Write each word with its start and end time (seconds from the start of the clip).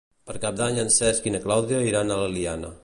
Per 0.29 0.35
Cap 0.45 0.55
d'Any 0.61 0.79
en 0.85 0.89
Cesc 0.95 1.29
i 1.31 1.37
na 1.37 1.43
Clàudia 1.47 1.85
iran 1.91 2.15
a 2.17 2.21
l'Eliana. 2.23 2.79